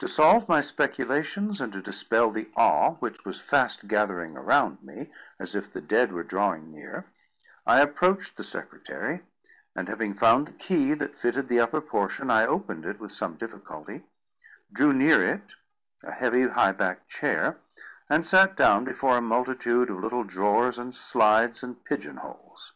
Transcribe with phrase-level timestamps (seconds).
[0.00, 5.10] To solve my speculations, and to dispel the awe which was fast gathering around me
[5.38, 7.06] as if the dead were drawing near,
[7.66, 9.22] I approached the secretary;
[9.74, 13.38] and having found the key that fitted the upper portion, I opened it with some
[13.38, 14.04] difficulty,
[14.74, 15.54] drew near it
[16.04, 17.56] a heavy high backed chair,
[18.10, 22.74] and sat down before a multitude of little drawers and slides and pigeon holes.